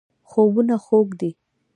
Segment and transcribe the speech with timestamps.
[0.29, 1.29] خوبونه خوږ دي.